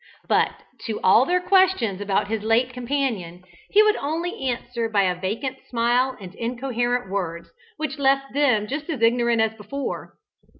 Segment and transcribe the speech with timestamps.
[0.27, 5.03] 344] But to all their questions about his late companion he could only answer by
[5.03, 10.15] a vacant smile and incoherent words, which left them as ignorant as before.